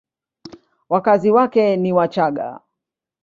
Wakazi 0.89 1.31
wake 1.31 1.77
ni 1.77 1.93
Wachagga. 1.93 2.61